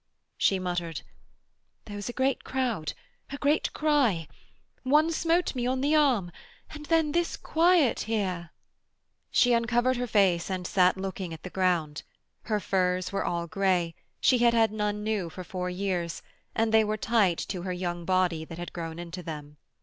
[0.35, 1.03] She muttered:
[1.85, 2.93] 'There was a great crowd,
[3.29, 4.27] a great cry.
[4.81, 6.31] One smote me on the arm.
[6.71, 8.49] And then this quiet here.'
[9.29, 12.01] She uncovered her face and sat looking at the ground.
[12.45, 16.23] Her furs were all grey, she had had none new for four years,
[16.55, 19.57] and they were tight to her young body that had grown into them.